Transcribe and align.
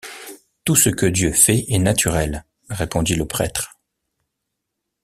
Tout 0.65 0.75
ce 0.75 0.89
que 0.89 1.05
Dieu 1.05 1.31
fait 1.31 1.63
est 1.67 1.77
naturel, 1.77 2.43
répondit 2.71 3.13
le 3.13 3.27
prêtre. 3.27 3.77